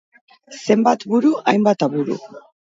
Zenbat 0.69 1.05
buru, 1.13 1.33
hainbat 1.53 1.89
aburu. 1.91 2.21